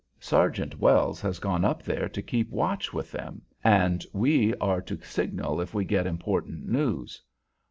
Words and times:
Sergeant 0.19 0.79
Wells 0.79 1.21
has 1.21 1.37
gone 1.37 1.63
up 1.63 1.83
there 1.83 2.09
to 2.09 2.23
keep 2.23 2.49
watch 2.49 2.91
with 2.91 3.11
them, 3.11 3.43
and 3.63 4.03
we 4.13 4.51
are 4.55 4.81
to 4.81 4.99
signal 5.03 5.61
if 5.61 5.75
we 5.75 5.85
get 5.85 6.07
important 6.07 6.67
news. 6.67 7.21